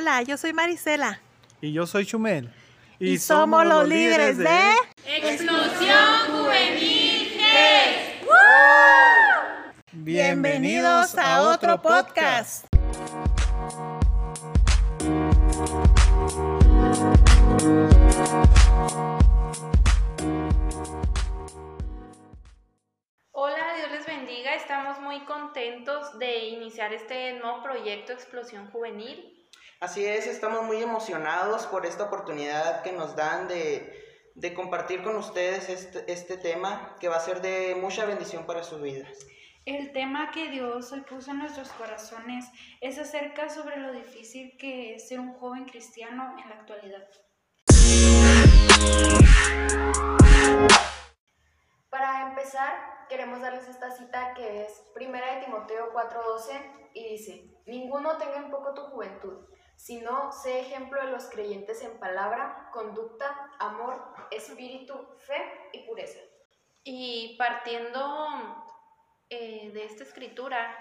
Hola, 0.00 0.22
yo 0.22 0.36
soy 0.36 0.52
Marisela. 0.52 1.20
Y 1.60 1.72
yo 1.72 1.84
soy 1.84 2.06
Chumel. 2.06 2.48
Y, 3.00 3.18
somos, 3.18 3.66
los 3.66 3.88
líderes 3.88 4.38
de... 4.38 4.46
Explosión 5.04 5.96
Juvenil 6.30 7.30
GES. 7.30 8.28
Bienvenidos 9.90 11.18
a 11.18 11.42
otro 11.42 11.82
podcast. 11.82 12.64
Hola, 23.32 23.74
Dios 23.76 23.90
les 23.90 24.06
bendiga. 24.06 24.54
Estamos 24.54 25.00
muy 25.00 25.24
contentos 25.24 26.16
de 26.20 26.46
iniciar 26.50 26.92
este 26.92 27.32
nuevo 27.40 27.64
proyecto 27.64 28.12
Explosión 28.12 28.70
Juvenil. 28.70 29.34
Así 29.80 30.04
es, 30.04 30.26
estamos 30.26 30.64
muy 30.64 30.82
emocionados 30.82 31.66
por 31.66 31.86
esta 31.86 32.02
oportunidad 32.02 32.82
que 32.82 32.90
nos 32.90 33.14
dan 33.14 33.46
de, 33.46 34.32
de 34.34 34.52
compartir 34.52 35.04
con 35.04 35.14
ustedes 35.14 35.68
este, 35.68 36.10
este 36.12 36.36
tema 36.36 36.96
que 36.98 37.06
va 37.06 37.14
a 37.14 37.20
ser 37.20 37.40
de 37.42 37.76
mucha 37.80 38.04
bendición 38.04 38.44
para 38.44 38.64
sus 38.64 38.82
vidas. 38.82 39.24
El 39.66 39.92
tema 39.92 40.32
que 40.32 40.48
Dios 40.48 40.90
hoy 40.90 41.02
puso 41.02 41.30
en 41.30 41.38
nuestros 41.38 41.68
corazones 41.70 42.46
es 42.80 42.98
acerca 42.98 43.48
sobre 43.50 43.76
lo 43.76 43.92
difícil 43.92 44.56
que 44.58 44.96
es 44.96 45.06
ser 45.06 45.20
un 45.20 45.34
joven 45.34 45.64
cristiano 45.64 46.34
en 46.42 46.48
la 46.48 46.56
actualidad. 46.56 47.08
Para 51.88 52.30
empezar, 52.30 53.06
queremos 53.08 53.40
darles 53.40 53.68
esta 53.68 53.92
cita 53.92 54.34
que 54.34 54.64
es 54.64 54.72
Primera 54.92 55.36
de 55.36 55.44
Timoteo 55.44 55.92
4:12 55.92 56.90
y 56.94 57.10
dice, 57.10 57.44
ninguno 57.64 58.16
tenga 58.16 58.38
en 58.38 58.50
poco 58.50 58.74
tu 58.74 58.82
juventud, 58.82 59.46
sino 59.78 60.32
sé 60.32 60.58
ejemplo 60.58 61.00
de 61.00 61.12
los 61.12 61.26
creyentes 61.26 61.82
en 61.82 62.00
palabra, 62.00 62.68
conducta, 62.72 63.48
amor, 63.60 64.12
espíritu, 64.32 65.06
fe 65.18 65.70
y 65.72 65.86
pureza. 65.86 66.18
Y 66.82 67.36
partiendo 67.38 68.18
eh, 69.30 69.70
de 69.72 69.84
esta 69.84 70.02
escritura, 70.02 70.76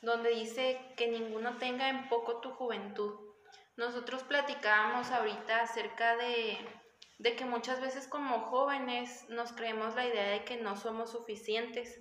donde 0.00 0.30
dice 0.30 0.80
que 0.96 1.08
ninguno 1.08 1.58
tenga 1.58 1.90
en 1.90 2.08
poco 2.08 2.40
tu 2.40 2.52
juventud, 2.52 3.14
nosotros 3.76 4.22
platicábamos 4.22 5.10
ahorita 5.10 5.60
acerca 5.60 6.16
de, 6.16 6.56
de 7.18 7.36
que 7.36 7.44
muchas 7.44 7.82
veces 7.82 8.08
como 8.08 8.40
jóvenes 8.40 9.28
nos 9.28 9.52
creemos 9.52 9.94
la 9.94 10.06
idea 10.06 10.30
de 10.30 10.44
que 10.44 10.56
no 10.56 10.76
somos 10.76 11.10
suficientes, 11.10 12.00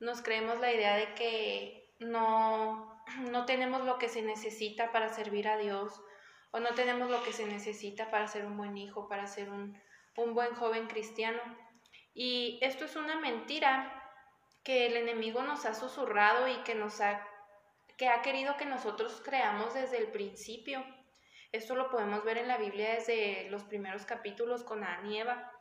nos 0.00 0.22
creemos 0.22 0.58
la 0.58 0.72
idea 0.72 0.96
de 0.96 1.14
que 1.14 1.94
no, 1.98 2.98
no 3.30 3.43
tenemos 3.54 3.84
lo 3.84 3.98
que 3.98 4.08
se 4.08 4.20
necesita 4.20 4.90
para 4.90 5.10
servir 5.10 5.46
a 5.46 5.56
Dios 5.56 6.02
o 6.50 6.58
no 6.58 6.74
tenemos 6.74 7.08
lo 7.08 7.22
que 7.22 7.32
se 7.32 7.46
necesita 7.46 8.10
para 8.10 8.26
ser 8.26 8.46
un 8.46 8.56
buen 8.56 8.76
hijo, 8.76 9.08
para 9.08 9.28
ser 9.28 9.48
un, 9.48 9.80
un 10.16 10.34
buen 10.34 10.56
joven 10.56 10.88
cristiano. 10.88 11.40
Y 12.14 12.58
esto 12.62 12.84
es 12.84 12.96
una 12.96 13.14
mentira 13.20 14.12
que 14.64 14.86
el 14.86 14.96
enemigo 14.96 15.42
nos 15.42 15.66
ha 15.66 15.74
susurrado 15.74 16.48
y 16.48 16.56
que 16.64 16.74
nos 16.74 17.00
ha 17.00 17.24
que 17.96 18.08
ha 18.08 18.22
querido 18.22 18.56
que 18.56 18.64
nosotros 18.64 19.22
creamos 19.24 19.74
desde 19.74 19.98
el 19.98 20.08
principio. 20.08 20.84
Esto 21.52 21.76
lo 21.76 21.90
podemos 21.90 22.24
ver 22.24 22.38
en 22.38 22.48
la 22.48 22.56
Biblia 22.56 22.94
desde 22.94 23.48
los 23.50 23.62
primeros 23.62 24.04
capítulos 24.04 24.64
con 24.64 24.82
Adán 24.82 25.06
y 25.12 25.20
Eva. 25.20 25.52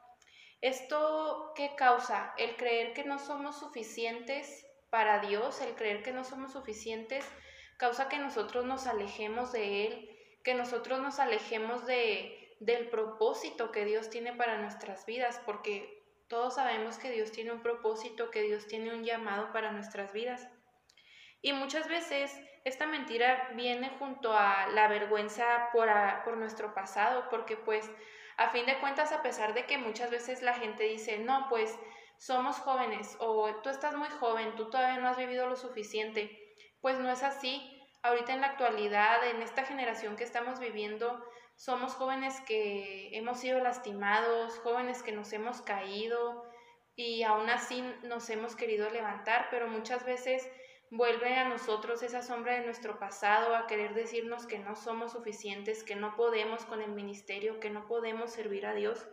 ¿Esto 0.61 1.52
qué 1.55 1.75
causa? 1.75 2.33
El 2.39 2.55
creer 2.55 2.94
que 2.94 3.03
no 3.03 3.19
somos 3.19 3.59
suficientes 3.59 4.66
para 4.89 5.19
Dios, 5.19 5.61
el 5.61 5.75
creer 5.75 6.02
que 6.02 6.11
no 6.11 6.23
somos 6.23 6.53
suficientes, 6.53 7.23
causa 7.84 8.08
que 8.08 8.17
nosotros 8.17 8.64
nos 8.64 8.88
alejemos 8.88 9.52
de 9.52 9.86
Él, 9.86 10.17
que 10.42 10.53
nosotros 10.53 11.02
nos 11.02 11.20
alejemos 11.20 11.86
de, 11.86 12.55
del 12.61 12.88
propósito 12.88 13.73
que 13.73 13.83
Dios 13.83 14.10
tiene 14.10 14.32
para 14.32 14.58
nuestras 14.58 15.05
vidas, 15.05 15.42
porque 15.45 16.02
todos 16.30 16.55
sabemos 16.55 16.98
que 16.98 17.11
Dios 17.11 17.33
tiene 17.33 17.52
un 17.52 17.61
propósito, 17.61 18.32
que 18.32 18.42
Dios 18.42 18.67
tiene 18.67 18.94
un 18.94 19.04
llamado 19.04 19.52
para 19.52 19.73
nuestras 19.73 20.14
vidas. 20.14 20.48
Y 21.42 21.52
muchas 21.52 21.89
veces 21.89 22.33
esta 22.64 22.86
mentira 22.86 23.49
viene 23.54 23.89
junto 24.00 24.32
a 24.32 24.67
la 24.67 24.88
vergüenza 24.88 25.67
por, 25.73 25.89
por 26.23 26.38
nuestro 26.38 26.73
pasado, 26.73 27.27
porque 27.30 27.58
pues 27.58 27.92
a 28.38 28.48
fin 28.48 28.65
de 28.65 28.80
cuentas, 28.80 29.11
a 29.11 29.21
pesar 29.21 29.54
de 29.54 29.65
que 29.65 29.77
muchas 29.77 30.10
veces 30.10 30.42
la 30.42 30.54
gente 30.54 30.83
dice, 30.83 31.17
no, 31.17 31.48
pues 31.50 31.77
somos 32.17 32.55
jóvenes 32.60 33.17
o 33.20 33.54
tú 33.61 33.67
estás 33.67 33.94
muy 33.94 34.08
joven, 34.21 34.55
tú 34.55 34.70
todavía 34.70 35.02
no 35.02 35.10
has 35.10 35.17
vivido 35.17 35.50
lo 35.50 35.58
suficiente, 35.58 36.39
pues 36.83 37.00
no 37.00 37.10
es 37.10 37.23
así. 37.23 37.73
Ahorita 38.03 38.33
en 38.33 38.41
la 38.41 38.47
actualidad, 38.47 39.25
en 39.30 39.41
esta 39.41 39.64
generación 39.64 40.17
que 40.17 40.25
estamos 40.25 40.59
viviendo, 40.59 41.25
somos 41.55 41.93
jóvenes 41.93 42.39
que 42.41 43.09
hemos 43.17 43.39
sido 43.39 43.59
lastimados, 43.59 44.59
jóvenes 44.59 45.02
que 45.03 45.14
nos 45.14 45.31
hemos 45.31 45.61
caído 45.61 46.43
y 46.95 47.23
aún 47.23 47.49
así 47.49 47.81
nos 48.03 48.30
hemos 48.30 48.58
querido 48.58 48.89
levantar, 48.89 49.47
pero 49.49 49.67
muchas 49.67 50.05
veces 50.05 50.47
vuelve 50.91 51.33
a 51.36 51.47
nosotros 51.47 52.03
esa 52.03 52.21
sombra 52.21 52.53
de 52.55 52.65
nuestro 52.65 52.99
pasado 52.99 53.55
a 53.55 53.67
querer 53.67 53.93
decirnos 53.93 54.45
que 54.45 54.59
no 54.59 54.75
somos 54.75 55.14
suficientes, 55.14 55.83
que 55.83 55.95
no 55.95 56.15
podemos 56.15 56.65
con 56.65 56.81
el 56.81 56.91
ministerio, 56.91 57.61
que 57.61 57.70
no 57.70 57.87
podemos 57.87 58.31
servir 58.31 58.65
a 58.65 58.73
Dios. 58.73 59.08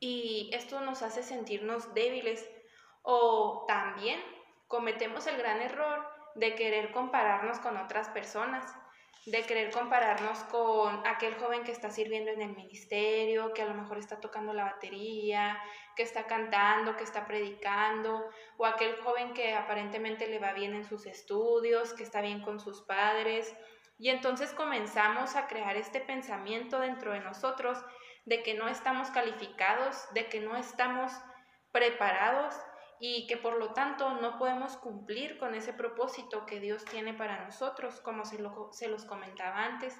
Y 0.00 0.50
esto 0.52 0.80
nos 0.80 1.02
hace 1.02 1.22
sentirnos 1.22 1.94
débiles 1.94 2.48
o 3.02 3.64
también 3.68 4.20
cometemos 4.66 5.26
el 5.26 5.38
gran 5.38 5.62
error 5.62 5.97
de 6.38 6.54
querer 6.54 6.92
compararnos 6.92 7.58
con 7.58 7.76
otras 7.76 8.08
personas, 8.10 8.64
de 9.26 9.42
querer 9.42 9.72
compararnos 9.72 10.38
con 10.44 11.04
aquel 11.06 11.34
joven 11.34 11.64
que 11.64 11.72
está 11.72 11.90
sirviendo 11.90 12.30
en 12.30 12.40
el 12.40 12.54
ministerio, 12.54 13.52
que 13.52 13.62
a 13.62 13.66
lo 13.66 13.74
mejor 13.74 13.98
está 13.98 14.20
tocando 14.20 14.52
la 14.52 14.64
batería, 14.64 15.60
que 15.96 16.04
está 16.04 16.26
cantando, 16.26 16.96
que 16.96 17.02
está 17.02 17.26
predicando, 17.26 18.30
o 18.56 18.64
aquel 18.64 18.96
joven 19.02 19.34
que 19.34 19.54
aparentemente 19.54 20.28
le 20.28 20.38
va 20.38 20.52
bien 20.52 20.74
en 20.74 20.84
sus 20.84 21.06
estudios, 21.06 21.92
que 21.92 22.04
está 22.04 22.20
bien 22.20 22.40
con 22.40 22.60
sus 22.60 22.82
padres. 22.82 23.54
Y 23.98 24.10
entonces 24.10 24.52
comenzamos 24.52 25.34
a 25.34 25.48
crear 25.48 25.76
este 25.76 26.00
pensamiento 26.00 26.78
dentro 26.78 27.12
de 27.12 27.20
nosotros 27.20 27.84
de 28.26 28.44
que 28.44 28.54
no 28.54 28.68
estamos 28.68 29.10
calificados, 29.10 30.06
de 30.14 30.28
que 30.28 30.40
no 30.40 30.56
estamos 30.56 31.12
preparados 31.72 32.54
y 33.00 33.26
que 33.26 33.36
por 33.36 33.58
lo 33.58 33.72
tanto 33.72 34.10
no 34.14 34.38
podemos 34.38 34.76
cumplir 34.76 35.38
con 35.38 35.54
ese 35.54 35.72
propósito 35.72 36.46
que 36.46 36.60
Dios 36.60 36.84
tiene 36.84 37.14
para 37.14 37.44
nosotros, 37.44 38.00
como 38.00 38.24
se, 38.24 38.38
lo- 38.38 38.70
se 38.72 38.88
los 38.88 39.04
comentaba 39.04 39.64
antes. 39.64 39.94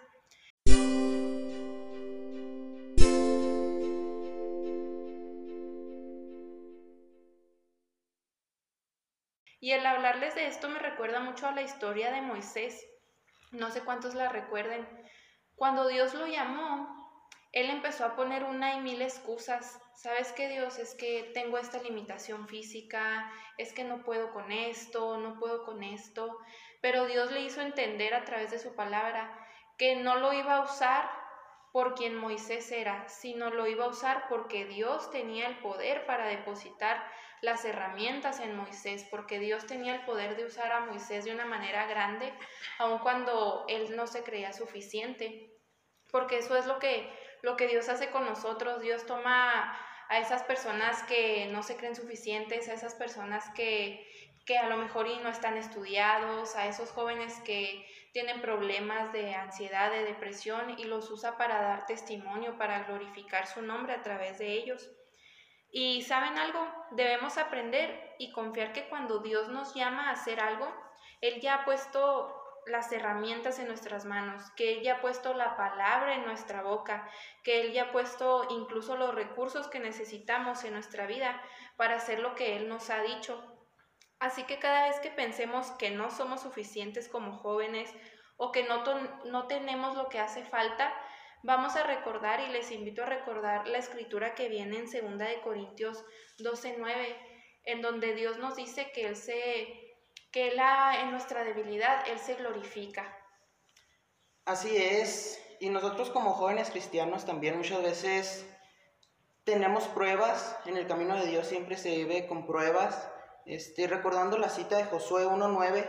Y 9.61 9.73
el 9.73 9.85
hablarles 9.87 10.35
de 10.35 10.47
esto 10.47 10.69
me 10.69 10.79
recuerda 10.79 11.21
mucho 11.21 11.47
a 11.49 11.53
la 11.53 11.63
historia 11.63 12.11
de 12.13 12.23
Moisés. 12.23 12.85
No 13.51 13.71
sé 13.71 13.83
cuántos 13.83 14.15
la 14.15 14.29
recuerden. 14.29 14.87
Cuando 15.57 15.89
Dios 15.89 16.15
lo 16.15 16.27
llamó, 16.27 17.08
él 17.53 17.71
empezó 17.71 18.05
a 18.05 18.15
poner 18.15 18.45
una 18.45 18.75
y 18.75 18.81
mil 18.81 19.01
excusas. 19.01 19.81
¿Sabes 19.95 20.33
qué, 20.33 20.49
Dios? 20.49 20.79
Es 20.79 20.95
que 20.95 21.31
tengo 21.35 21.59
esta 21.59 21.83
limitación 21.83 22.47
física, 22.47 23.33
es 23.57 23.73
que 23.73 23.85
no 23.85 24.05
puedo 24.05 24.33
con 24.33 24.53
esto, 24.53 25.17
no 25.19 25.39
puedo 25.39 25.65
con 25.65 25.83
esto. 25.83 26.39
Pero 26.81 27.07
Dios 27.07 27.33
le 27.33 27.41
hizo 27.41 27.61
entender 27.61 28.15
a 28.15 28.25
través 28.25 28.51
de 28.51 28.59
su 28.59 28.75
palabra 28.75 29.47
que 29.79 29.97
no 29.97 30.17
lo 30.17 30.33
iba 30.33 30.57
a 30.57 30.63
usar 30.63 31.11
por 31.73 31.95
quien 31.95 32.15
Moisés 32.15 32.71
era, 32.73 33.09
sino 33.09 33.51
lo 33.51 33.67
iba 33.67 33.85
a 33.85 33.89
usar 33.89 34.27
porque 34.29 34.65
Dios 34.67 35.11
tenía 35.11 35.47
el 35.49 35.59
poder 35.59 36.07
para 36.07 36.27
depositar 36.27 37.05
las 37.41 37.65
herramientas 37.65 38.41
en 38.41 38.57
Moisés, 38.57 39.07
porque 39.11 39.39
Dios 39.39 39.67
tenía 39.67 39.95
el 39.95 40.05
poder 40.05 40.37
de 40.37 40.45
usar 40.45 40.73
a 40.73 40.81
Moisés 40.81 41.25
de 41.25 41.33
una 41.33 41.45
manera 41.45 41.87
grande, 41.87 42.33
aun 42.79 42.99
cuando 42.99 43.65
él 43.69 43.95
no 43.97 44.07
se 44.07 44.23
creía 44.23 44.53
suficiente. 44.53 45.55
Porque 46.11 46.39
eso 46.39 46.57
es 46.57 46.67
lo 46.67 46.79
que, 46.79 47.09
lo 47.43 47.57
que 47.57 47.69
Dios 47.69 47.89
hace 47.89 48.11
con 48.11 48.25
nosotros. 48.25 48.81
Dios 48.81 49.07
toma 49.07 49.77
a 50.09 50.19
esas 50.19 50.43
personas 50.43 51.03
que 51.05 51.49
no 51.53 51.63
se 51.63 51.77
creen 51.77 51.95
suficientes, 51.95 52.69
a 52.69 52.75
esas 52.75 52.95
personas 52.95 53.49
que, 53.51 54.07
que 54.47 54.59
a 54.59 54.69
lo 54.69 54.77
mejor 54.77 55.07
no 55.23 55.29
están 55.29 55.57
estudiados, 55.57 56.57
a 56.57 56.67
esos 56.67 56.91
jóvenes 56.91 57.39
que 57.45 57.87
tienen 58.13 58.41
problemas 58.41 59.13
de 59.13 59.35
ansiedad, 59.35 59.91
de 59.91 60.05
depresión, 60.05 60.79
y 60.79 60.85
los 60.85 61.11
usa 61.11 61.37
para 61.37 61.61
dar 61.61 61.87
testimonio, 61.87 62.57
para 62.57 62.85
glorificar 62.85 63.47
su 63.47 63.61
nombre 63.63 63.93
a 63.93 64.03
través 64.03 64.39
de 64.39 64.53
ellos. 64.53 64.91
Y 65.71 66.03
saben 66.03 66.39
algo, 66.39 66.67
debemos 66.93 67.37
aprender 67.37 68.15
y 68.19 68.33
confiar 68.33 68.73
que 68.73 68.89
cuando 68.89 69.19
Dios 69.19 69.49
nos 69.51 69.75
llama 69.75 70.09
a 70.09 70.13
hacer 70.13 70.41
algo, 70.41 70.73
Él 71.21 71.41
ya 71.41 71.57
ha 71.57 71.65
puesto 71.67 72.38
las 72.67 72.93
herramientas 72.93 73.59
en 73.59 73.69
nuestras 73.69 74.05
manos, 74.05 74.43
que 74.57 74.75
Él 74.75 74.83
ya 74.83 74.97
ha 74.97 75.01
puesto 75.01 75.35
la 75.35 75.57
palabra 75.57 76.15
en 76.15 76.25
nuestra 76.25 76.63
boca, 76.63 77.09
que 77.43 77.61
Él 77.61 77.73
ya 77.73 77.85
ha 77.85 77.93
puesto 77.93 78.47
incluso 78.51 78.97
los 78.97 79.15
recursos 79.15 79.69
que 79.69 79.81
necesitamos 79.81 80.65
en 80.65 80.75
nuestra 80.75 81.07
vida 81.07 81.43
para 81.77 81.97
hacer 81.97 82.21
lo 82.21 82.35
que 82.35 82.57
Él 82.57 82.69
nos 82.69 82.91
ha 82.91 83.03
dicho. 83.03 83.43
Así 84.19 84.45
que 84.45 84.59
cada 84.59 84.89
vez 84.89 84.99
que 85.01 85.11
pensemos 85.11 85.71
que 85.73 85.91
no 85.91 86.11
somos 86.11 86.43
suficientes 86.43 87.09
como 87.09 87.33
jóvenes 87.39 87.93
o 88.37 88.53
que 88.53 88.65
no, 88.65 88.83
no 89.25 89.47
tenemos 89.47 89.97
lo 89.97 90.09
que 90.09 90.19
hace 90.19 90.45
falta, 90.45 90.93
vamos 91.43 91.77
a 91.77 91.85
recordar 91.85 92.41
y 92.41 92.53
les 92.53 92.71
invito 92.73 93.03
a 93.03 93.07
recordar 93.07 93.69
la 93.69 93.79
escritura 93.79 94.35
que 94.35 94.49
viene 94.49 94.79
en 94.79 94.85
2 94.87 95.19
de 95.19 95.41
Corintios 95.41 96.05
12:9, 96.39 97.17
en 97.65 97.83
donde 97.83 98.15
Dios 98.15 98.39
nos 98.39 98.57
dice 98.57 98.91
que 98.93 99.07
él 99.07 99.17
se 99.17 99.88
que 100.31 100.49
él, 100.49 100.61
en 101.01 101.11
nuestra 101.11 101.45
debilidad 101.45 102.07
él 102.09 102.19
se 102.19 102.35
glorifica. 102.35 103.17
Así 104.45 104.77
es, 104.77 105.43
y 105.61 105.71
nosotros 105.71 106.11
como 106.11 106.33
jóvenes 106.33 106.71
cristianos 106.71 107.25
también 107.25 107.57
muchas 107.57 107.83
veces 107.83 108.47
tenemos 109.45 109.85
pruebas, 109.85 110.57
en 110.67 110.77
el 110.77 110.87
camino 110.87 111.17
de 111.17 111.27
Dios 111.27 111.47
siempre 111.47 111.77
se 111.77 111.91
vive 111.97 112.27
con 112.27 112.47
pruebas. 112.47 113.09
Este, 113.47 113.87
recordando 113.87 114.37
la 114.37 114.51
cita 114.51 114.77
de 114.77 114.85
Josué 114.85 115.27
1.9, 115.27 115.87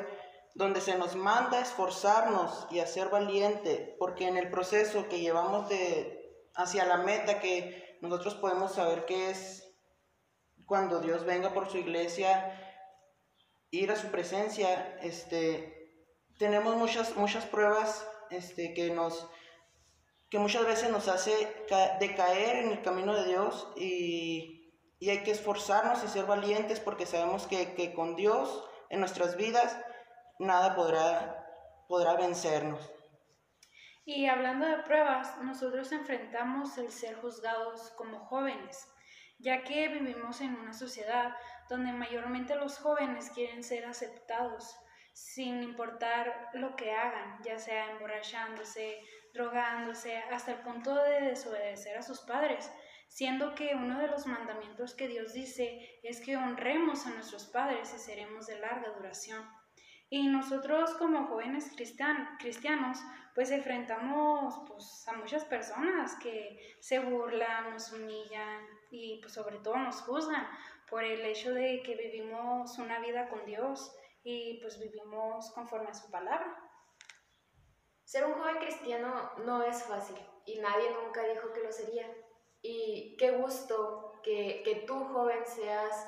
donde 0.55 0.79
se 0.79 0.97
nos 0.97 1.17
manda 1.17 1.59
esforzarnos 1.59 2.67
y 2.71 2.79
a 2.79 2.87
ser 2.87 3.09
valiente, 3.09 3.97
porque 3.99 4.27
en 4.27 4.37
el 4.37 4.49
proceso 4.49 5.09
que 5.09 5.19
llevamos 5.19 5.67
de, 5.67 6.47
hacia 6.55 6.85
la 6.85 6.97
meta 6.97 7.41
que 7.41 7.97
nosotros 8.01 8.35
podemos 8.35 8.75
saber 8.75 9.05
que 9.05 9.29
es 9.29 9.69
cuando 10.65 11.01
Dios 11.01 11.25
venga 11.25 11.53
por 11.53 11.69
su 11.69 11.77
iglesia, 11.77 12.58
ir 13.71 13.91
a 13.91 13.95
su 13.95 14.07
presencia, 14.07 14.97
este, 15.01 15.79
tenemos 16.37 16.75
muchas, 16.75 17.15
muchas 17.15 17.45
pruebas 17.45 18.07
este, 18.29 18.73
que, 18.73 18.89
nos, 18.91 19.29
que 20.29 20.39
muchas 20.39 20.65
veces 20.65 20.89
nos 20.89 21.07
hace 21.07 21.31
decaer 21.99 22.65
en 22.65 22.71
el 22.71 22.81
camino 22.81 23.13
de 23.13 23.27
Dios 23.27 23.67
y, 23.75 24.55
hay 25.01 25.23
que 25.23 25.31
esforzarnos 25.31 26.03
y 26.03 26.09
ser 26.09 26.25
valientes 26.25 26.81
porque 26.81 27.05
sabemos 27.05 27.47
que, 27.47 27.73
que 27.73 27.93
con 27.93 28.17
Dios 28.17 28.65
en 28.89 28.99
nuestras 28.99 29.37
vidas 29.37 29.79
nada 30.39 30.75
podrá, 30.75 31.47
podrá 31.87 32.15
vencernos. 32.15 32.91
Y 34.03 34.25
hablando 34.25 34.65
de 34.65 34.83
pruebas, 34.83 35.37
nosotros 35.41 35.91
enfrentamos 35.91 36.77
el 36.77 36.91
ser 36.91 37.15
juzgados 37.21 37.91
como 37.91 38.25
jóvenes, 38.25 38.91
ya 39.37 39.63
que 39.63 39.87
vivimos 39.87 40.41
en 40.41 40.55
una 40.55 40.73
sociedad 40.73 41.35
donde 41.69 41.93
mayormente 41.93 42.55
los 42.55 42.79
jóvenes 42.79 43.29
quieren 43.29 43.63
ser 43.63 43.85
aceptados 43.85 44.75
sin 45.13 45.61
importar 45.63 46.49
lo 46.53 46.75
que 46.75 46.91
hagan, 46.91 47.41
ya 47.43 47.59
sea 47.59 47.91
emborrachándose, 47.91 49.01
drogándose, 49.33 50.17
hasta 50.17 50.53
el 50.53 50.59
punto 50.59 50.95
de 50.95 51.21
desobedecer 51.21 51.97
a 51.97 52.03
sus 52.03 52.21
padres, 52.21 52.71
siendo 53.07 53.53
que 53.53 53.75
uno 53.75 53.99
de 53.99 54.07
los 54.07 54.27
mandamientos 54.27 54.93
que 54.93 55.07
Dios 55.07 55.33
dice 55.33 55.99
es 56.03 56.21
que 56.21 56.37
honremos 56.37 57.05
a 57.05 57.11
nuestros 57.11 57.47
padres 57.47 57.93
y 57.93 57.99
seremos 57.99 58.47
de 58.47 58.59
larga 58.59 58.91
duración. 58.91 59.45
Y 60.11 60.27
nosotros 60.27 60.95
como 60.95 61.27
jóvenes 61.27 61.71
cristianos, 61.75 62.99
pues 63.35 63.51
enfrentamos 63.51 64.55
pues, 64.67 65.07
a 65.07 65.13
muchas 65.13 65.45
personas 65.45 66.15
que 66.15 66.77
se 66.79 66.99
burlan, 66.99 67.71
nos 67.71 67.91
humillan 67.91 68.65
y 68.89 69.19
pues 69.21 69.33
sobre 69.33 69.59
todo 69.59 69.77
nos 69.77 70.01
juzgan 70.01 70.47
por 70.89 71.03
el 71.03 71.21
hecho 71.25 71.53
de 71.53 71.81
que 71.83 71.95
vivimos 71.95 72.77
una 72.77 72.99
vida 72.99 73.29
con 73.29 73.45
Dios 73.45 73.95
y 74.23 74.59
pues 74.61 74.79
vivimos 74.79 75.51
conforme 75.51 75.89
a 75.89 75.93
su 75.93 76.09
palabra. 76.11 76.57
Ser 78.03 78.25
un 78.25 78.33
joven 78.33 78.57
cristiano 78.57 79.31
no 79.45 79.63
es 79.63 79.83
fácil 79.83 80.17
y 80.45 80.59
nadie 80.59 80.89
nunca 80.91 81.23
dijo 81.27 81.53
que 81.53 81.63
lo 81.63 81.71
sería. 81.71 82.11
Y 82.61 83.15
qué 83.17 83.31
gusto 83.31 84.19
que, 84.23 84.63
que 84.63 84.75
tú, 84.87 85.05
joven, 85.05 85.45
seas 85.45 86.07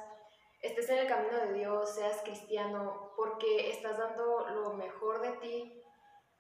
estés 0.62 0.90
en 0.90 1.00
el 1.00 1.08
camino 1.08 1.38
de 1.38 1.54
Dios, 1.54 1.96
seas 1.96 2.22
cristiano, 2.22 3.14
porque 3.16 3.72
estás 3.72 3.98
dando 3.98 4.48
lo 4.48 4.74
mejor 4.74 5.22
de 5.22 5.32
ti 5.38 5.84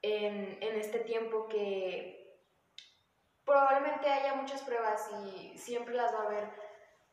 en, 0.01 0.61
en 0.61 0.79
este 0.79 0.99
tiempo 0.99 1.47
que 1.47 2.39
probablemente 3.43 4.09
haya 4.09 4.35
muchas 4.35 4.61
pruebas 4.61 5.09
y 5.25 5.57
siempre 5.57 5.95
las 5.95 6.13
va 6.13 6.19
a 6.19 6.25
haber, 6.27 6.49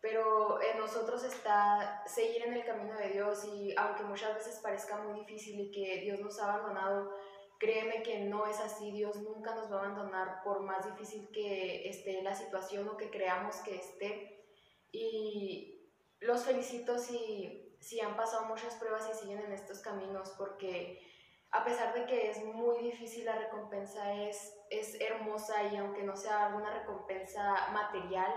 pero 0.00 0.62
en 0.62 0.78
nosotros 0.78 1.24
está 1.24 2.02
seguir 2.06 2.42
en 2.44 2.54
el 2.54 2.64
camino 2.64 2.96
de 2.96 3.10
Dios 3.10 3.44
y 3.44 3.74
aunque 3.76 4.04
muchas 4.04 4.34
veces 4.34 4.60
parezca 4.62 4.98
muy 4.98 5.20
difícil 5.20 5.58
y 5.58 5.70
que 5.70 6.00
Dios 6.00 6.20
nos 6.20 6.38
ha 6.38 6.52
abandonado, 6.52 7.12
créeme 7.58 8.02
que 8.02 8.20
no 8.20 8.46
es 8.46 8.60
así, 8.60 8.92
Dios 8.92 9.16
nunca 9.16 9.54
nos 9.54 9.70
va 9.70 9.76
a 9.76 9.84
abandonar 9.86 10.42
por 10.44 10.60
más 10.60 10.84
difícil 10.86 11.28
que 11.32 11.88
esté 11.88 12.22
la 12.22 12.34
situación 12.34 12.88
o 12.88 12.96
que 12.96 13.10
creamos 13.10 13.56
que 13.56 13.76
esté. 13.76 14.46
Y 14.92 15.90
los 16.20 16.44
felicito 16.44 16.98
si, 16.98 17.76
si 17.80 18.00
han 18.00 18.16
pasado 18.16 18.46
muchas 18.46 18.76
pruebas 18.76 19.08
y 19.12 19.18
siguen 19.18 19.40
en 19.40 19.52
estos 19.52 19.80
caminos, 19.80 20.32
porque 20.38 21.02
a 21.50 21.64
pesar 21.64 21.92
de 21.94 22.06
que 22.06 22.30
es 22.30 22.44
muy 22.44 22.82
difícil, 22.82 23.24
la 23.24 23.36
recompensa 23.36 24.14
es, 24.14 24.54
es 24.70 25.00
hermosa 25.00 25.64
y 25.64 25.76
aunque 25.76 26.04
no 26.04 26.16
sea 26.16 26.46
alguna 26.46 26.72
recompensa 26.78 27.70
material, 27.72 28.32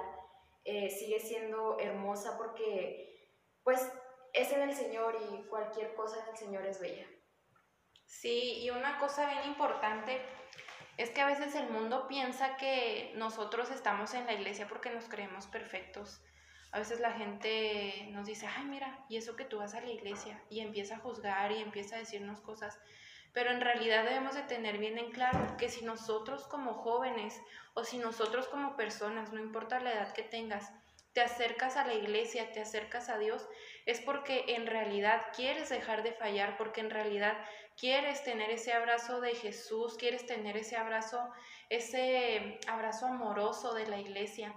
eh, 0.64 0.90
sigue 0.90 1.20
siendo 1.20 1.80
hermosa 1.80 2.38
porque 2.38 3.30
pues 3.64 3.92
es 4.34 4.52
en 4.52 4.62
el 4.62 4.76
Señor 4.76 5.18
y 5.32 5.48
cualquier 5.48 5.94
cosa 5.96 6.22
en 6.24 6.30
el 6.30 6.38
Señor 6.38 6.66
es 6.66 6.80
bella. 6.80 7.06
Sí, 8.06 8.60
y 8.62 8.70
una 8.70 9.00
cosa 9.00 9.30
bien 9.30 9.46
importante 9.46 10.22
es 10.98 11.10
que 11.10 11.22
a 11.22 11.28
veces 11.28 11.56
el 11.56 11.70
mundo 11.70 12.08
piensa 12.08 12.58
que 12.58 13.14
nosotros 13.16 13.72
estamos 13.72 14.14
en 14.14 14.26
la 14.26 14.34
iglesia 14.34 14.68
porque 14.68 14.90
nos 14.90 15.08
creemos 15.08 15.48
perfectos 15.48 16.22
a 16.72 16.80
veces 16.80 17.02
la 17.02 17.12
gente 17.12 18.08
nos 18.12 18.26
dice, 18.26 18.48
ay, 18.48 18.66
mira, 18.66 19.06
y 19.10 19.18
eso 19.18 19.36
que 19.36 19.44
tú 19.44 19.58
vas 19.58 19.74
a 19.74 19.82
la 19.82 19.92
iglesia, 19.92 20.42
y 20.50 20.62
empieza 20.62 20.96
a 20.96 21.00
juzgar 21.00 21.52
y 21.52 21.62
empieza 21.62 21.96
a 21.96 22.00
decirnos 22.00 22.40
cosas. 22.40 22.80
Pero 23.34 23.52
en 23.52 23.62
realidad 23.62 24.04
debemos 24.04 24.36
de 24.36 24.44
tener 24.44 24.78
bien 24.78 24.98
en 24.98 25.12
claro 25.12 25.56
que 25.58 25.70
si 25.70 25.86
nosotros 25.86 26.48
como 26.48 26.74
jóvenes 26.74 27.40
o 27.74 27.84
si 27.84 27.98
nosotros 27.98 28.48
como 28.48 28.76
personas, 28.76 29.32
no 29.32 29.40
importa 29.40 29.80
la 29.80 29.94
edad 29.94 30.14
que 30.14 30.24
tengas, 30.24 30.72
te 31.14 31.22
acercas 31.22 31.78
a 31.78 31.86
la 31.86 31.94
iglesia, 31.94 32.52
te 32.52 32.62
acercas 32.62 33.10
a 33.10 33.18
Dios, 33.18 33.48
es 33.86 34.00
porque 34.02 34.46
en 34.50 34.66
realidad 34.66 35.22
quieres 35.36 35.70
dejar 35.70 36.04
de 36.04 36.14
fallar, 36.14 36.58
porque 36.58 36.82
en 36.82 36.90
realidad 36.90 37.38
quieres 37.78 38.24
tener 38.24 38.50
ese 38.50 38.74
abrazo 38.74 39.20
de 39.22 39.36
Jesús, 39.36 39.98
quieres 39.98 40.26
tener 40.26 40.56
ese 40.58 40.78
abrazo, 40.78 41.32
ese 41.70 42.60
abrazo 42.68 43.08
amoroso 43.08 43.74
de 43.74 43.88
la 43.88 44.00
iglesia. 44.00 44.54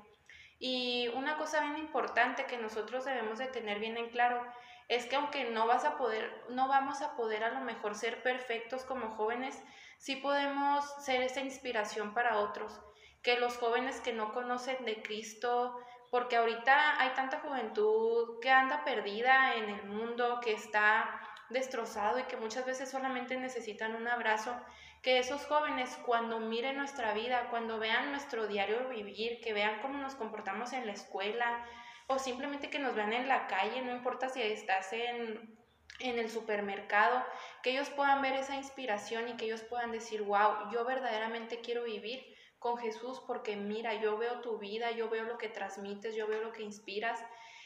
Y 0.58 1.08
una 1.14 1.36
cosa 1.36 1.60
bien 1.60 1.78
importante 1.78 2.46
que 2.46 2.56
nosotros 2.56 3.04
debemos 3.04 3.38
de 3.38 3.46
tener 3.46 3.80
bien 3.80 3.96
en 3.96 4.10
claro 4.10 4.44
es 4.88 5.06
que 5.06 5.16
aunque 5.16 5.50
no 5.50 5.66
vas 5.66 5.84
a 5.84 5.96
poder, 5.96 6.44
no 6.50 6.68
vamos 6.68 7.02
a 7.02 7.16
poder 7.16 7.44
a 7.44 7.50
lo 7.50 7.60
mejor 7.60 7.94
ser 7.94 8.22
perfectos 8.22 8.84
como 8.84 9.16
jóvenes, 9.16 9.62
sí 9.98 10.16
podemos 10.16 10.84
ser 11.02 11.22
esa 11.22 11.40
inspiración 11.40 12.14
para 12.14 12.38
otros. 12.38 12.80
Que 13.22 13.38
los 13.38 13.56
jóvenes 13.56 14.00
que 14.00 14.12
no 14.12 14.32
conocen 14.32 14.84
de 14.84 15.02
Cristo, 15.02 15.78
porque 16.10 16.36
ahorita 16.36 17.00
hay 17.00 17.10
tanta 17.14 17.40
juventud 17.40 18.38
que 18.40 18.50
anda 18.50 18.84
perdida 18.84 19.54
en 19.54 19.70
el 19.70 19.84
mundo, 19.84 20.40
que 20.42 20.52
está 20.52 21.20
destrozado 21.48 22.18
y 22.18 22.24
que 22.24 22.36
muchas 22.36 22.66
veces 22.66 22.90
solamente 22.90 23.36
necesitan 23.36 23.94
un 23.94 24.08
abrazo 24.08 24.54
que 25.02 25.18
esos 25.18 25.44
jóvenes 25.46 25.98
cuando 26.06 26.40
miren 26.40 26.78
nuestra 26.78 27.12
vida, 27.12 27.48
cuando 27.50 27.78
vean 27.78 28.10
nuestro 28.10 28.46
diario 28.46 28.88
vivir, 28.88 29.40
que 29.42 29.52
vean 29.52 29.80
cómo 29.82 29.98
nos 29.98 30.14
comportamos 30.14 30.72
en 30.72 30.86
la 30.86 30.92
escuela 30.92 31.62
o 32.06 32.18
simplemente 32.18 32.70
que 32.70 32.78
nos 32.78 32.94
vean 32.94 33.12
en 33.12 33.28
la 33.28 33.46
calle, 33.46 33.82
no 33.82 33.92
importa 33.92 34.28
si 34.28 34.42
estás 34.42 34.92
en, 34.92 35.58
en 36.00 36.18
el 36.18 36.30
supermercado, 36.30 37.24
que 37.62 37.70
ellos 37.70 37.90
puedan 37.90 38.20
ver 38.22 38.34
esa 38.34 38.56
inspiración 38.56 39.28
y 39.28 39.36
que 39.36 39.46
ellos 39.46 39.62
puedan 39.62 39.92
decir, 39.92 40.22
wow, 40.22 40.70
yo 40.72 40.84
verdaderamente 40.84 41.60
quiero 41.60 41.84
vivir 41.84 42.24
con 42.58 42.78
Jesús 42.78 43.22
porque 43.26 43.56
mira, 43.56 43.94
yo 43.94 44.16
veo 44.18 44.40
tu 44.40 44.58
vida, 44.58 44.90
yo 44.90 45.08
veo 45.08 45.24
lo 45.24 45.38
que 45.38 45.48
transmites, 45.48 46.14
yo 46.14 46.26
veo 46.26 46.42
lo 46.42 46.52
que 46.52 46.62
inspiras 46.62 47.20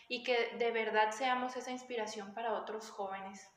y 0.09 0.23
que 0.23 0.57
de 0.59 0.71
verdad 0.73 1.13
seamos 1.13 1.57
esa 1.57 1.71
inspiración 1.71 2.35
para 2.35 2.55
otros 2.55 2.91
jóvenes. 2.91 3.49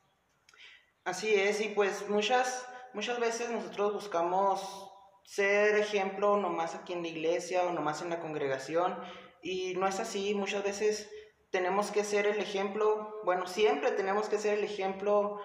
Así 1.04 1.34
es, 1.34 1.62
y 1.62 1.70
pues 1.70 2.08
muchas 2.10 2.68
muchas 2.94 3.20
veces 3.20 3.50
nosotros 3.50 3.94
buscamos 3.94 4.92
ser 5.24 5.76
ejemplo 5.76 6.38
nomás 6.38 6.76
aquí 6.76 6.94
en 6.94 7.02
la 7.02 7.08
iglesia 7.08 7.64
o 7.64 7.72
nomás 7.72 8.02
en 8.02 8.10
la 8.10 8.20
congregación 8.20 9.02
y 9.42 9.74
no 9.76 9.88
es 9.88 10.00
así, 10.00 10.34
muchas 10.36 10.64
veces 10.64 11.10
tenemos 11.52 11.92
que 11.92 12.04
ser 12.04 12.28
el 12.28 12.40
ejemplo, 12.40 13.22
bueno, 13.26 13.48
siempre 13.48 13.92
tenemos 13.92 14.30
que 14.30 14.38
ser 14.38 14.58
el 14.58 14.64
ejemplo 14.64 15.42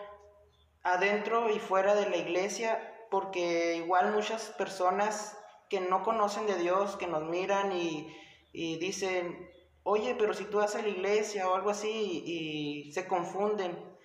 adentro 0.82 1.50
y 1.50 1.58
fuera 1.58 1.94
de 1.94 2.08
la 2.08 2.16
iglesia 2.16 2.92
porque 3.10 3.76
igual 3.76 4.12
muchas 4.12 4.50
personas 4.50 5.36
que 5.68 5.80
no 5.80 6.02
conocen 6.02 6.46
de 6.46 6.56
Dios, 6.56 6.96
que 6.96 7.06
nos 7.06 7.24
miran 7.24 7.72
y, 7.72 8.14
y 8.52 8.78
dicen, 8.78 9.50
oye, 9.82 10.14
pero 10.18 10.34
si 10.34 10.44
tú 10.44 10.58
vas 10.58 10.74
a 10.74 10.82
la 10.82 10.88
iglesia 10.88 11.48
o 11.48 11.54
algo 11.54 11.70
así 11.70 12.22
y 12.24 12.92
se 12.92 13.06
confunden. 13.06 13.96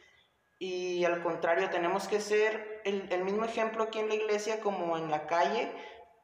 Y 0.60 1.04
al 1.06 1.24
contrario, 1.24 1.72
tenemos 1.72 2.08
que 2.08 2.22
ser 2.22 2.82
el, 2.86 3.24
mismo 3.24 3.46
ejemplo 3.46 3.84
aquí 3.84 3.98
en 4.00 4.10
la 4.10 4.16
iglesia 4.16 4.62
como 4.62 4.96
en 4.96 5.10
la 5.10 5.26
calle 5.26 5.72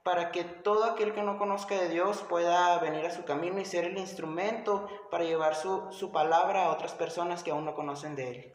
para 0.08 0.32
que 0.32 0.46
todo 0.46 0.86
aquel 0.86 1.14
que 1.14 1.22
no 1.22 1.38
conozca 1.38 1.76
de 1.76 1.90
Dios 1.90 2.24
pueda 2.30 2.80
venir 2.80 3.06
a 3.06 3.12
su 3.12 3.26
camino 3.26 3.60
y 3.60 3.66
ser 3.66 3.84
el 3.84 3.98
instrumento 3.98 4.88
para 5.12 5.26
llevar 5.26 5.54
su, 5.54 5.92
su 5.92 6.14
palabra 6.14 6.64
a 6.64 6.72
otras 6.72 6.94
personas 6.94 7.44
que 7.44 7.52
aún 7.52 7.66
no 7.66 7.76
conocen 7.76 8.16
de 8.16 8.30
Él. 8.30 8.54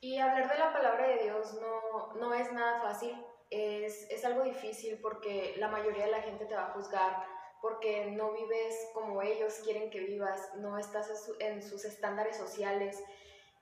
Y 0.00 0.18
hablar 0.18 0.46
de 0.46 0.58
la 0.58 0.74
palabra 0.74 1.08
de 1.08 1.22
Dios 1.22 1.54
no, 1.54 2.12
no 2.20 2.34
es 2.34 2.52
nada 2.52 2.82
fácil 2.82 3.16
es, 3.48 4.10
es 4.10 4.24
algo 4.26 4.42
difícil 4.42 4.98
porque 5.00 5.54
la 5.56 5.68
mayoría 5.68 6.04
de 6.04 6.10
la 6.10 6.22
gente 6.22 6.44
te 6.44 6.54
va 6.54 6.66
a 6.66 6.72
juzgar 6.72 7.24
porque 7.62 8.10
no 8.10 8.32
vives 8.32 8.90
como 8.92 9.22
ellos 9.22 9.54
quieren 9.64 9.90
que 9.90 10.00
vivas, 10.00 10.50
no 10.56 10.76
estás 10.76 11.08
en 11.38 11.62
sus 11.62 11.86
estándares 11.86 12.36
sociales. 12.36 13.02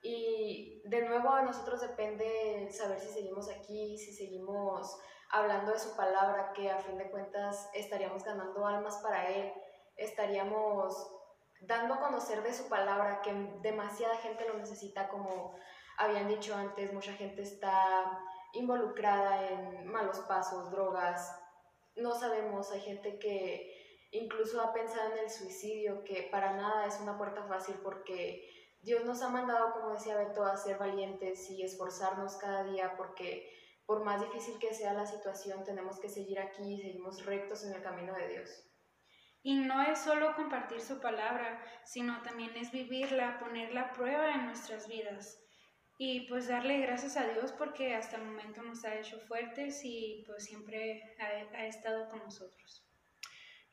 Y 0.01 0.81
de 0.83 1.03
nuevo 1.03 1.29
a 1.29 1.43
nosotros 1.43 1.79
depende 1.79 2.69
saber 2.69 2.99
si 2.99 3.07
seguimos 3.07 3.49
aquí, 3.49 3.97
si 3.97 4.11
seguimos 4.11 4.99
hablando 5.33 5.71
de 5.71 5.79
su 5.79 5.95
palabra, 5.95 6.53
que 6.53 6.69
a 6.69 6.77
fin 6.77 6.95
de 6.95 7.09
cuentas 7.09 7.67
estaríamos 7.73 8.23
ganando 8.23 8.67
almas 8.67 8.97
para 8.97 9.29
Él, 9.29 9.51
estaríamos 9.97 10.95
dando 11.59 11.95
a 11.95 11.99
conocer 11.99 12.43
de 12.43 12.53
su 12.53 12.69
palabra, 12.69 13.21
que 13.23 13.33
demasiada 13.61 14.15
gente 14.17 14.47
lo 14.47 14.53
necesita, 14.53 15.09
como 15.09 15.55
habían 15.97 16.27
dicho 16.27 16.55
antes, 16.55 16.93
mucha 16.93 17.13
gente 17.13 17.41
está 17.41 18.19
involucrada 18.53 19.49
en 19.49 19.87
malos 19.87 20.19
pasos, 20.19 20.69
drogas, 20.69 21.35
no 21.95 22.13
sabemos, 22.13 22.71
hay 22.71 22.81
gente 22.81 23.17
que 23.17 24.07
incluso 24.11 24.61
ha 24.61 24.71
pensado 24.71 25.13
en 25.13 25.17
el 25.17 25.31
suicidio, 25.31 26.03
que 26.03 26.29
para 26.31 26.53
nada 26.53 26.85
es 26.85 26.99
una 26.99 27.17
puerta 27.17 27.43
fácil 27.45 27.75
porque 27.83 28.47
Dios 28.83 29.03
nos 29.03 29.23
ha 29.23 29.29
mandado, 29.29 29.73
como 29.73 29.93
decía 29.93 30.15
Beto, 30.15 30.45
a 30.45 30.57
ser 30.57 30.77
valientes 30.77 31.49
y 31.49 31.63
esforzarnos 31.63 32.35
cada 32.35 32.65
día 32.65 32.95
porque 32.95 33.62
por 33.85 34.03
más 34.03 34.21
difícil 34.21 34.59
que 34.59 34.73
sea 34.73 34.93
la 34.93 35.05
situación, 35.05 35.63
tenemos 35.63 35.99
que 35.99 36.09
seguir 36.09 36.39
aquí 36.39 36.73
y 36.73 36.81
seguimos 36.81 37.25
rectos 37.25 37.63
en 37.65 37.73
el 37.73 37.81
camino 37.81 38.13
de 38.15 38.27
Dios. 38.29 38.65
Y 39.41 39.55
no 39.55 39.81
es 39.81 39.99
solo 39.99 40.35
compartir 40.35 40.79
su 40.79 41.01
palabra, 41.01 41.61
sino 41.83 42.21
también 42.21 42.55
es 42.55 42.71
vivirla, 42.71 43.39
ponerla 43.39 43.81
a 43.81 43.93
prueba 43.93 44.33
en 44.33 44.45
nuestras 44.45 44.87
vidas. 44.87 45.39
Y 45.97 46.27
pues 46.27 46.47
darle 46.47 46.79
gracias 46.79 47.17
a 47.17 47.27
Dios 47.27 47.51
porque 47.51 47.93
hasta 47.93 48.15
el 48.15 48.23
momento 48.23 48.63
nos 48.63 48.83
ha 48.85 48.95
hecho 48.95 49.19
fuertes 49.27 49.81
y 49.83 50.23
pues 50.25 50.45
siempre 50.45 51.15
ha, 51.19 51.57
ha 51.57 51.67
estado 51.67 52.09
con 52.09 52.19
nosotros. 52.19 52.87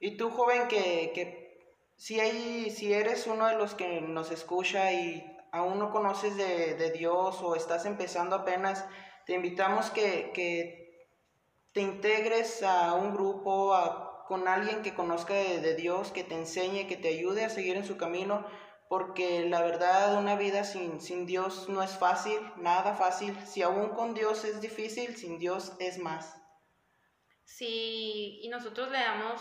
Y 0.00 0.16
tú, 0.16 0.30
joven, 0.30 0.66
que, 0.68 1.12
que 1.14 1.50
si, 1.96 2.18
hay, 2.18 2.70
si 2.70 2.92
eres 2.92 3.26
uno 3.26 3.46
de 3.46 3.56
los 3.56 3.74
que 3.74 4.00
nos 4.00 4.30
escucha 4.30 4.90
y 4.92 5.36
aún 5.52 5.78
no 5.78 5.90
conoces 5.90 6.36
de, 6.36 6.90
Dios 6.92 7.40
o 7.42 7.54
estás 7.54 7.84
empezando 7.84 8.36
apenas, 8.36 8.86
te 9.30 9.36
invitamos 9.36 9.90
que, 9.90 10.32
que 10.34 11.06
te 11.70 11.80
integres 11.80 12.64
a 12.64 12.94
un 12.94 13.14
grupo, 13.14 13.72
con 14.26 14.48
alguien 14.48 14.82
que 14.82 14.92
conozca 14.92 15.34
de, 15.34 15.60
de, 15.60 15.76
Dios, 15.76 16.10
que 16.10 16.24
te 16.24 16.34
enseñe, 16.34 16.88
que 16.88 16.96
te 16.96 17.10
ayude 17.10 17.44
a 17.44 17.48
seguir 17.48 17.76
en 17.76 17.84
su 17.84 17.96
camino, 17.96 18.44
porque 18.88 19.48
la 19.48 19.62
verdad 19.62 20.18
una 20.18 20.34
vida 20.34 20.64
sin, 20.64 21.00
sin 21.00 21.26
Dios 21.26 21.68
no 21.68 21.80
es 21.80 21.96
fácil, 21.96 22.40
nada 22.56 22.94
fácil. 22.94 23.38
Si 23.46 23.62
aún 23.62 23.90
con 23.90 24.14
Dios 24.14 24.44
es 24.44 24.60
difícil, 24.60 25.16
sin 25.16 25.38
Dios 25.38 25.74
es 25.78 25.98
más. 25.98 26.36
Sí, 27.44 28.40
y 28.42 28.48
nosotros 28.48 28.90
le 28.90 28.98
damos 28.98 29.40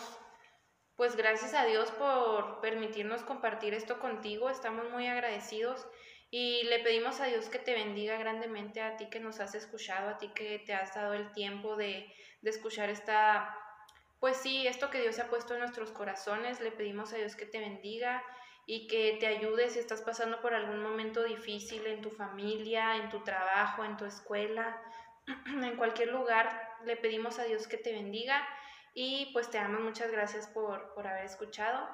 pues 0.97 1.15
gracias 1.15 1.55
a 1.55 1.65
Dios 1.65 1.89
por 1.93 2.61
permitirnos 2.61 3.23
compartir 3.23 3.73
esto 3.73 3.99
contigo, 3.99 4.51
estamos 4.51 4.87
muy 4.91 5.07
agradecidos 5.07 5.87
y 6.31 6.63
le 6.63 6.79
pedimos 6.79 7.19
a 7.21 7.25
Dios 7.25 7.49
que 7.49 7.59
te 7.59 7.73
bendiga 7.73 8.17
grandemente 8.17 8.81
a 8.81 8.97
ti 8.97 9.07
que 9.07 9.19
nos 9.19 9.39
has 9.39 9.55
escuchado, 9.55 10.09
a 10.09 10.17
ti 10.17 10.29
que 10.29 10.59
te 10.59 10.73
has 10.73 10.93
dado 10.93 11.13
el 11.13 11.31
tiempo 11.31 11.75
de, 11.75 12.11
escuchar 12.43 12.89
esta, 12.89 13.55
pues 14.19 14.37
sí, 14.37 14.67
esto 14.67 14.89
que 14.89 15.01
Dios 15.01 15.19
ha 15.19 15.29
puesto 15.29 15.53
en 15.53 15.61
nuestros 15.61 15.91
corazones, 15.91 16.61
le 16.61 16.71
pedimos 16.71 17.13
a 17.13 17.17
Dios 17.17 17.35
que 17.35 17.45
te 17.45 17.59
bendiga 17.59 18.23
y 18.65 18.87
que 18.87 19.17
te 19.19 19.27
ayude 19.27 19.69
si 19.69 19.79
estás 19.79 20.01
pasando 20.01 20.39
por 20.41 20.53
algún 20.53 20.81
momento 20.81 21.23
difícil 21.23 21.85
en 21.87 22.01
tu 22.01 22.11
familia, 22.11 22.97
en 22.97 23.09
tu 23.09 23.23
trabajo, 23.23 23.83
en 23.83 23.97
tu 23.97 24.05
escuela, 24.05 24.79
en 25.47 25.75
cualquier 25.77 26.09
lugar, 26.09 26.77
le 26.85 26.95
pedimos 26.95 27.39
a 27.39 27.45
Dios 27.45 27.67
que 27.67 27.77
te 27.77 27.91
bendiga 27.91 28.47
y 28.93 29.31
pues 29.33 29.49
te 29.49 29.57
damos 29.57 29.81
muchas 29.81 30.11
gracias 30.11 30.47
por, 30.47 30.93
por 30.93 31.07
haber 31.07 31.25
escuchado 31.25 31.87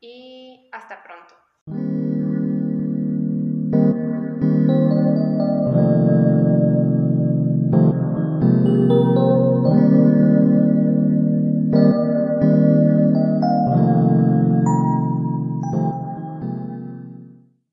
y 0.00 0.68
hasta 0.72 1.02
pronto. 1.02 1.39